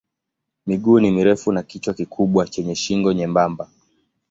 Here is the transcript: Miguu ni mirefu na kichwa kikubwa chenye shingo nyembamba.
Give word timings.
Miguu 0.67 0.99
ni 0.99 1.11
mirefu 1.11 1.51
na 1.51 1.63
kichwa 1.63 1.93
kikubwa 1.93 2.47
chenye 2.47 2.75
shingo 2.75 3.13
nyembamba. 3.13 3.69